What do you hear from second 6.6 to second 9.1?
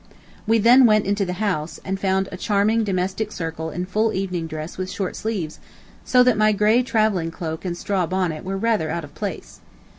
travelling cloak and straw bonnet were rather out